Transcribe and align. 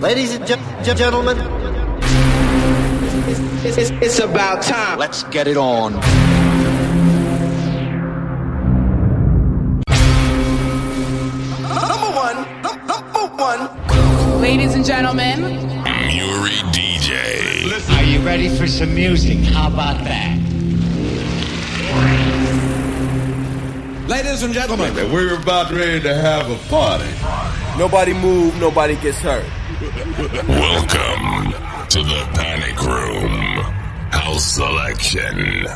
Ladies 0.00 0.34
and 0.34 0.46
ge- 0.46 0.96
gentlemen, 0.96 1.36
it's, 3.64 3.76
it's, 3.76 3.90
it's 4.02 4.18
about 4.18 4.62
time. 4.62 4.98
Let's 4.98 5.24
get 5.24 5.46
it 5.46 5.58
on. 5.58 5.92
Number 11.60 12.10
one, 12.16 12.62
number 12.62 13.36
one. 13.36 14.40
Ladies 14.40 14.74
and 14.74 14.84
gentlemen, 14.84 15.40
Muri 16.08 16.56
DJ. 16.72 17.98
Are 17.98 18.02
you 18.04 18.20
ready 18.20 18.48
for 18.48 18.66
some 18.66 18.94
music? 18.94 19.38
How 19.38 19.68
about 19.68 20.02
that? 20.04 20.38
Ladies 24.08 24.42
and 24.42 24.54
gentlemen, 24.54 24.94
we're 25.12 25.38
about 25.40 25.70
ready 25.70 26.00
to 26.00 26.14
have 26.14 26.50
a 26.50 26.56
party. 26.68 27.10
Nobody 27.78 28.14
move, 28.14 28.58
nobody 28.58 28.96
gets 28.96 29.18
hurt. 29.18 29.44
Welcome 30.18 31.52
to 31.88 32.02
the 32.02 32.28
Panic 32.34 32.82
Room 32.82 33.62
House 34.10 34.44
Selection. 34.44 35.66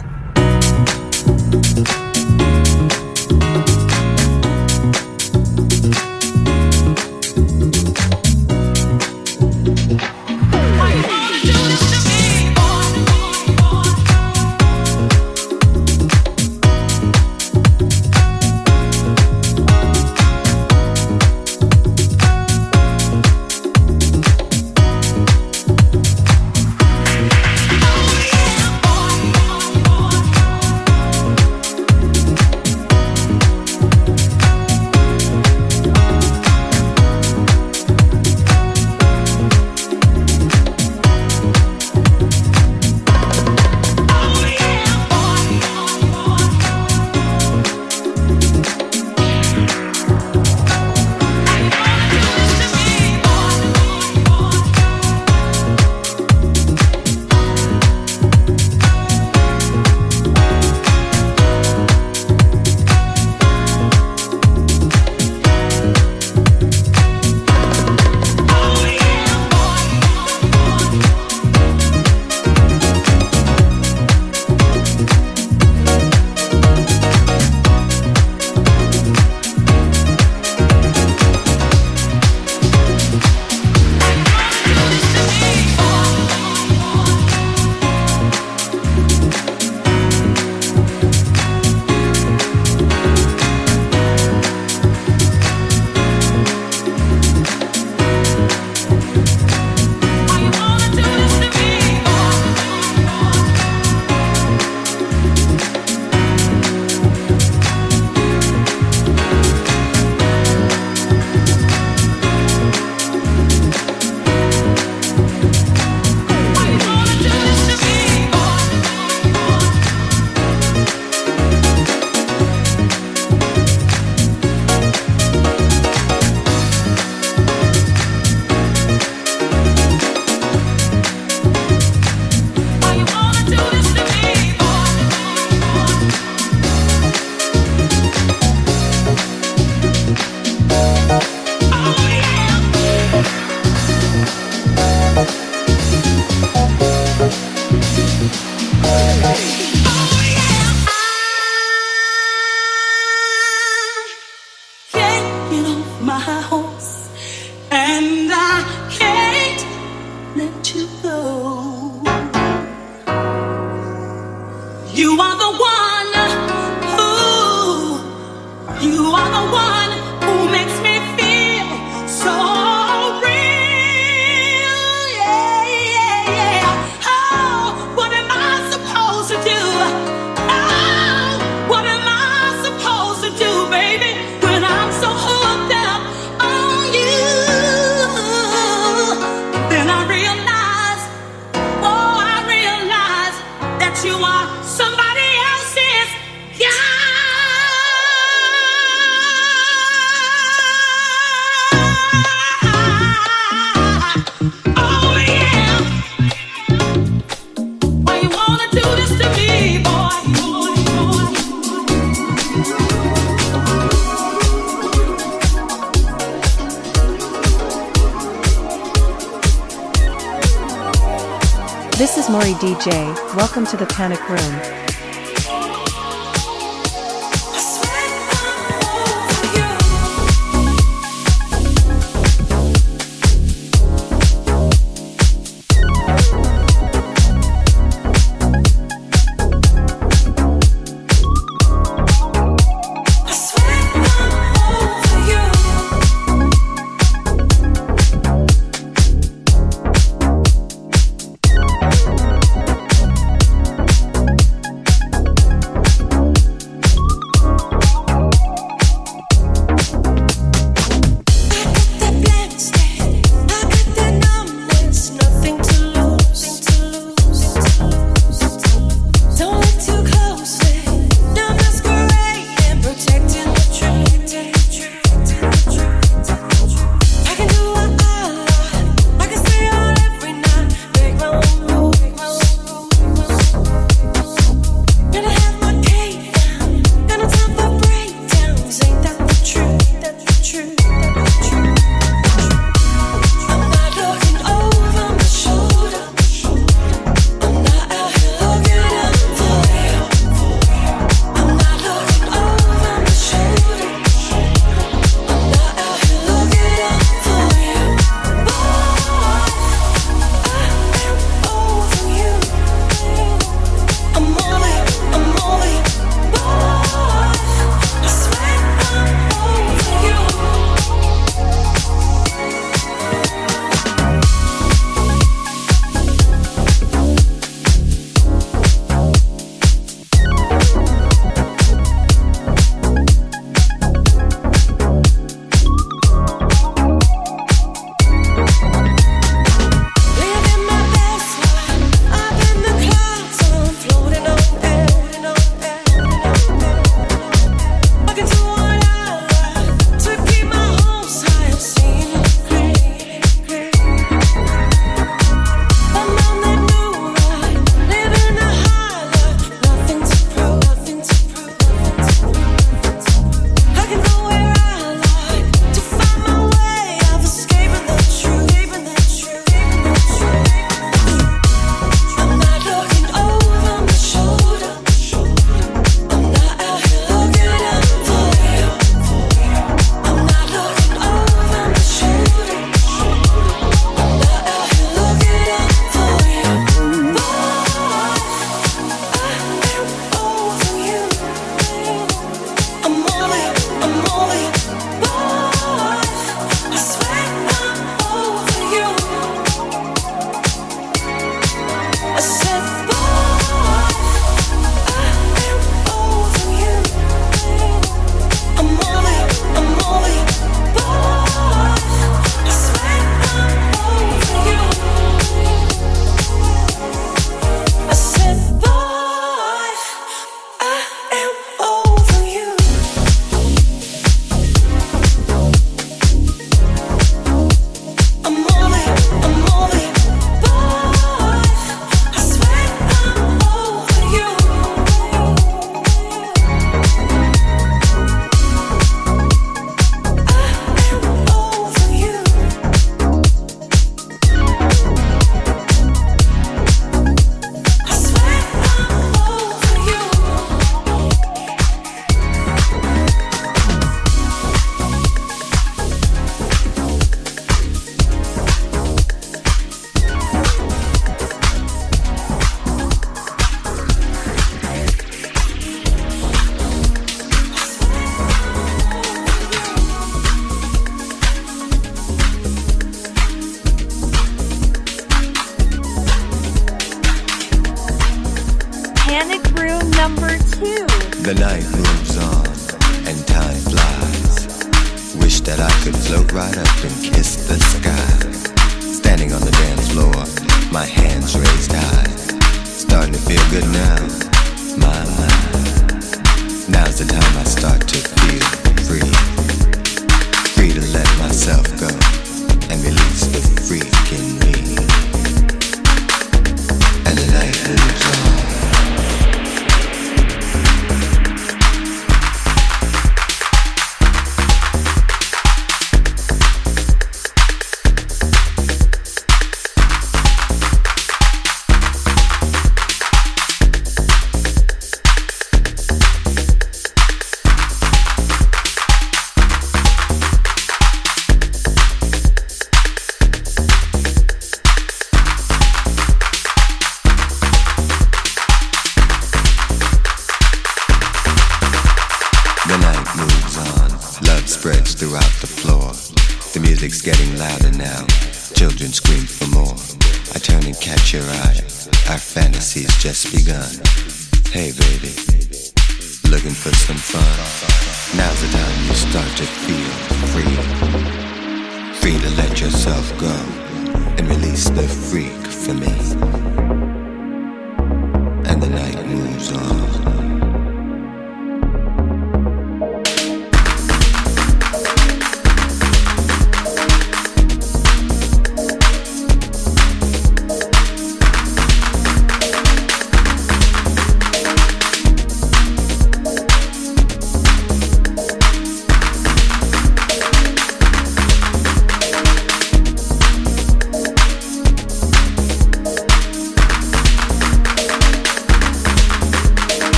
DJ. 222.84 223.34
Welcome 223.34 223.64
to 223.68 223.78
the 223.78 223.86
Panic 223.86 224.20
Room. 224.28 225.13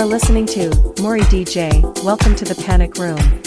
are 0.00 0.06
listening 0.06 0.46
to 0.46 0.70
Muri 1.02 1.20
DJ. 1.22 1.82
Welcome 2.02 2.34
to 2.36 2.46
the 2.46 2.54
Panic 2.54 2.96
Room. 2.96 3.39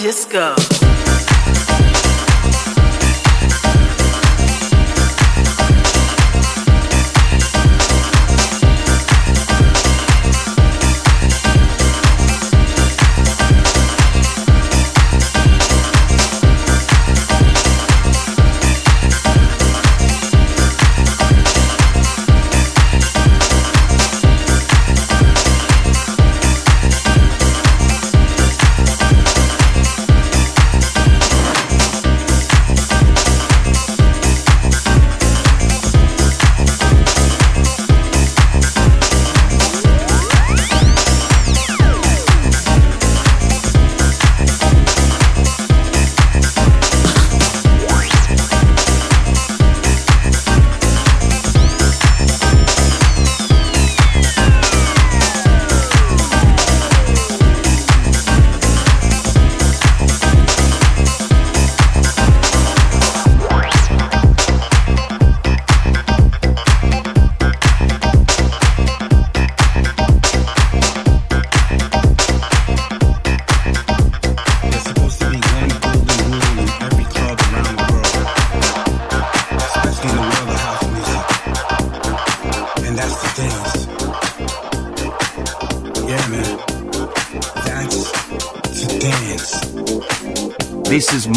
Disco. 0.00 0.69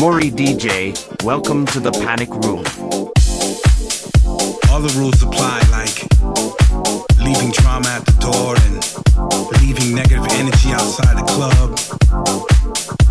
Muri 0.04 0.32
DJ. 0.32 0.92
Welcome 1.24 1.66
to 1.68 1.80
the 1.80 1.90
Panic 2.04 2.28
Room. 2.44 2.60
All 4.68 4.84
the 4.84 4.92
rules 5.00 5.24
apply, 5.24 5.64
like 5.72 5.96
leaving 7.24 7.54
trauma 7.56 7.88
at 7.88 8.04
the 8.04 8.12
door 8.20 8.60
and 8.68 8.84
leaving 9.64 9.96
negative 9.96 10.28
energy 10.36 10.76
outside 10.76 11.16
the 11.16 11.24
club. 11.24 11.80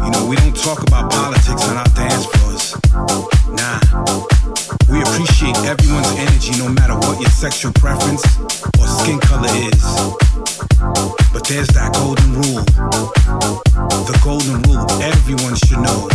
You 0.04 0.10
know, 0.12 0.28
we 0.28 0.36
don't 0.36 0.52
talk 0.52 0.84
about 0.84 1.10
politics 1.10 1.64
on 1.64 1.80
our 1.80 1.88
dance 1.96 2.28
floors. 2.28 2.76
Nah. 3.56 3.80
We 4.92 5.00
appreciate 5.00 5.56
everyone's 5.64 6.12
energy 6.20 6.52
no 6.60 6.68
matter 6.68 6.92
what 7.08 7.16
your 7.16 7.32
sexual 7.32 7.72
preference 7.72 8.20
or 8.76 8.86
skin 9.00 9.16
color 9.18 9.48
is. 9.64 9.80
But 11.32 11.48
there's 11.48 11.72
that 11.72 11.96
golden 11.96 12.36
rule. 12.36 12.60
The 14.04 14.20
golden 14.20 14.60
rule 14.68 14.84
everyone 15.00 15.56
should 15.56 15.80
know 15.80 16.12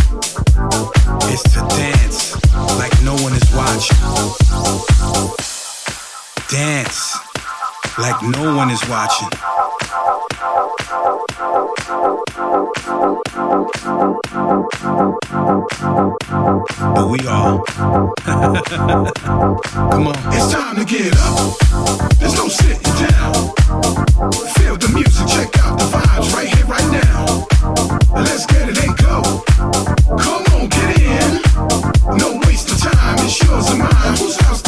is 1.30 1.42
to 1.54 1.60
dance 1.76 2.34
like 2.78 2.92
no 3.02 3.14
one 3.22 3.32
is 3.32 3.46
watching. 3.54 3.96
Dance 6.50 7.16
like 7.98 8.20
no 8.22 8.56
one 8.56 8.70
is 8.70 8.82
watching. 8.88 9.28
But 16.94 17.08
we 17.10 17.18
are. 17.28 17.62
Come 19.92 20.06
on. 20.06 20.14
It's 20.32 20.50
time 20.50 20.76
to 20.76 20.84
get 20.86 21.12
up. 21.18 21.58
There's 22.18 22.34
no 22.34 22.48
sitting 22.48 22.80
down. 22.80 23.34
Feel 24.56 24.76
the 24.78 24.88
music, 24.94 25.28
check 25.28 25.58
out 25.58 25.78
the 25.78 25.84
vibes 25.92 26.32
right 26.32 26.48
here, 26.48 26.64
right 26.64 26.90
now. 26.92 27.46
Let's 28.14 28.46
get 28.46 28.70
it 28.70 28.78
and 28.78 28.96
go. 28.96 29.44
Come 30.16 30.44
on, 30.54 30.68
get 30.70 30.98
in. 30.98 31.42
No 32.16 32.40
waste 32.46 32.70
of 32.70 32.78
time, 32.80 33.18
it's 33.18 33.42
yours 33.42 33.68
and 33.68 33.80
mine. 33.80 34.16
Whose 34.16 34.36
house 34.40 34.67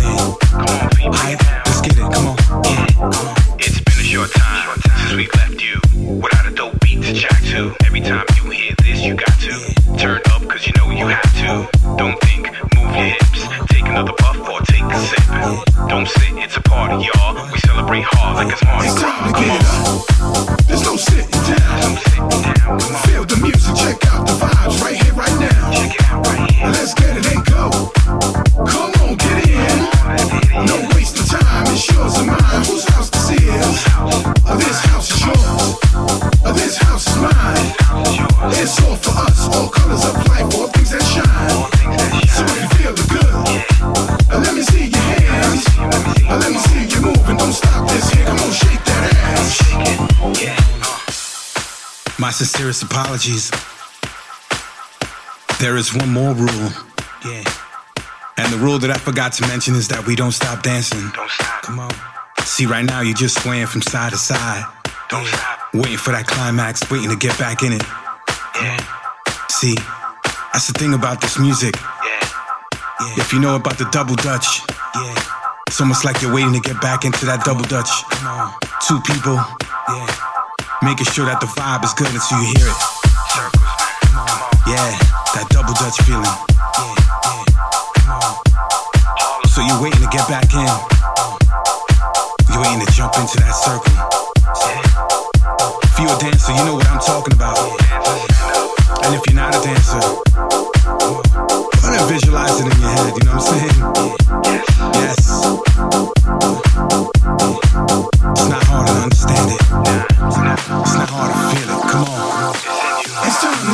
Every 8.01 8.17
time 8.17 8.25
you 8.43 8.49
hear 8.49 8.73
this, 8.83 9.01
you 9.01 9.13
got 9.13 9.39
to 9.41 9.95
turn 9.95 10.21
up 10.31 10.41
cause 10.49 10.65
you 10.65 10.73
know 10.77 10.89
you 10.89 11.05
have 11.05 11.33
to. 11.37 11.69
Don't 11.97 12.19
think, 12.21 12.47
move 12.75 12.95
your 12.95 13.13
hips. 13.13 13.47
Take 13.69 13.85
another 13.85 14.13
puff 14.17 14.39
or 14.39 14.59
take 14.61 14.81
a 14.81 14.99
sip. 14.99 15.87
Don't 15.87 16.07
sit, 16.07 16.33
it's 16.37 16.57
a 16.57 16.61
party, 16.61 17.05
y'all. 17.05 17.51
We 17.53 17.59
celebrate 17.59 18.03
hard 18.03 18.37
like 18.37 18.53
it's 18.53 18.63
Mardi 18.63 18.89
Gras. 18.89 20.20
Sincerest 52.45 52.81
apologies. 52.81 53.51
There 55.59 55.77
is 55.77 55.93
one 55.93 56.09
more 56.09 56.33
rule. 56.33 56.71
Yeah. 57.23 57.43
And 58.37 58.51
the 58.51 58.57
rule 58.57 58.79
that 58.79 58.89
I 58.89 58.97
forgot 58.97 59.33
to 59.33 59.47
mention 59.47 59.75
is 59.75 59.87
that 59.89 60.07
we 60.07 60.15
don't 60.15 60.31
stop 60.31 60.63
dancing. 60.63 61.11
Don't 61.13 61.29
stop. 61.29 61.61
Come 61.61 61.79
on. 61.79 61.91
See, 62.43 62.65
right 62.65 62.83
now 62.83 63.01
you're 63.01 63.13
just 63.13 63.43
swaying 63.43 63.67
from 63.67 63.83
side 63.83 64.11
to 64.13 64.17
side. 64.17 64.65
Don't 65.09 65.27
stop. 65.27 65.59
Waiting 65.75 65.97
for 65.97 66.11
that 66.13 66.25
climax, 66.25 66.89
waiting 66.89 67.11
to 67.11 67.15
get 67.15 67.37
back 67.37 67.61
in 67.61 67.73
it. 67.73 67.83
Yeah. 68.57 68.81
See, 69.49 69.75
that's 70.51 70.65
the 70.65 70.73
thing 70.73 70.95
about 70.95 71.21
this 71.21 71.37
music. 71.37 71.75
Yeah. 71.77 73.21
If 73.21 73.31
you 73.33 73.39
know 73.39 73.55
about 73.55 73.77
the 73.77 73.85
double 73.91 74.15
dutch, 74.15 74.65
yeah. 74.95 75.13
It's 75.67 75.79
almost 75.79 76.03
like 76.03 76.23
you're 76.23 76.33
waiting 76.33 76.53
to 76.53 76.59
get 76.59 76.81
back 76.81 77.05
into 77.05 77.23
that 77.27 77.45
double 77.45 77.63
dutch. 77.63 77.87
Come 78.09 78.27
on. 78.27 78.53
Two 78.81 78.99
people. 79.05 79.37
Making 80.83 81.05
sure 81.13 81.29
that 81.29 81.37
the 81.37 81.45
vibe 81.45 81.85
is 81.85 81.93
good 81.93 82.09
until 82.09 82.41
you 82.41 82.57
hear 82.57 82.65
it. 82.65 82.79
Yeah, 84.65 84.97
that 85.37 85.45
double 85.53 85.77
dutch 85.77 86.01
feeling. 86.09 86.25
So 89.53 89.61
you're 89.61 89.77
waiting 89.77 90.01
to 90.01 90.09
get 90.09 90.25
back 90.25 90.49
in. 90.57 90.65
You're 92.49 92.65
waiting 92.65 92.81
to 92.81 92.89
jump 92.97 93.13
into 93.21 93.37
that 93.45 93.53
circle. 93.53 93.93
If 95.85 95.95
you're 96.01 96.09
a 96.09 96.17
dancer, 96.17 96.49
you 96.49 96.65
know 96.65 96.73
what 96.73 96.89
I'm 96.89 96.97
talking 96.97 97.37
about. 97.37 97.61
And 99.05 99.13
if 99.13 99.21
you're 99.29 99.37
not 99.37 99.53
a 99.53 99.61
dancer, 99.61 100.01
go 100.01 101.21
ahead 101.93 102.09
visualize 102.09 102.57
it 102.57 102.73
in 102.73 102.81
your 102.81 102.89
head, 102.89 103.13
you 103.13 103.23
know 103.29 103.37
what 103.37 103.45
I'm 103.45 103.53
saying? 103.53 103.77
Yes. 104.97 105.29
It's 108.33 108.49
not 108.49 108.63
hard 108.65 108.87
to 108.87 108.93
understand 109.05 109.51
it. 109.53 110.40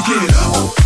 Get 0.07 0.31
up. 0.35 0.76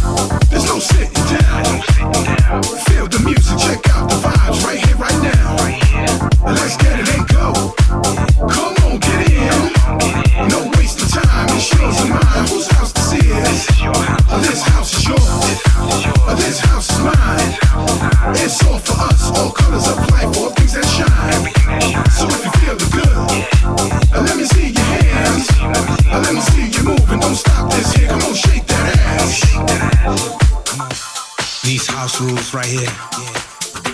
here 32.72 32.88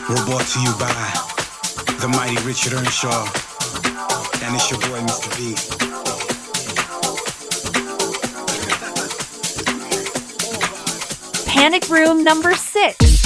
were 0.08 0.24
brought 0.26 0.46
to 0.46 0.60
you 0.62 0.72
by 0.78 0.94
the 2.00 2.08
mighty 2.08 2.38
Richard 2.46 2.74
Earnshaw, 2.74 3.26
and 4.44 4.56
it's 4.56 4.70
your 4.70 4.80
boy, 4.82 5.02
Mr. 5.02 5.34
B. 5.36 5.56
Panic 11.52 11.90
Room 11.90 12.24
number 12.24 12.54
six. 12.54 13.17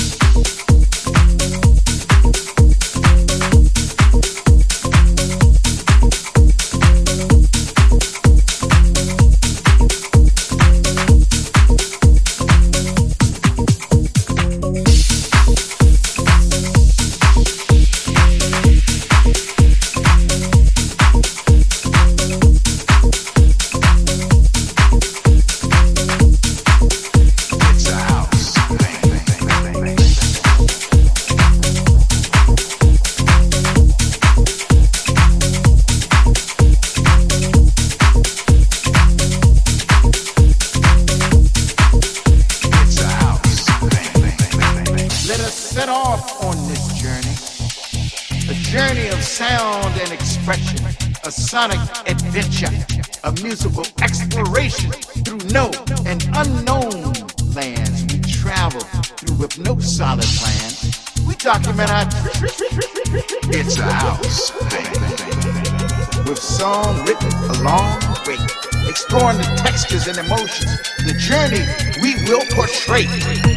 emotions, 70.21 70.81
the 71.03 71.13
journey 71.13 71.65
we 71.99 72.15
will 72.29 72.45
portray. 72.51 73.50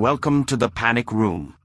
Welcome 0.00 0.44
to 0.46 0.56
the 0.56 0.70
panic 0.70 1.12
room. 1.12 1.59